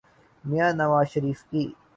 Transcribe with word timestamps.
میاں 0.47 0.71
نواز 0.79 1.05
شریف 1.13 1.39
کی۔ 1.49 1.63